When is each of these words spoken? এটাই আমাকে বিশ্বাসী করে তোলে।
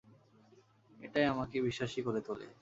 এটাই 0.99 1.25
আমাকে 1.25 1.55
বিশ্বাসী 1.61 1.99
করে 2.01 2.19
তোলে। 2.21 2.47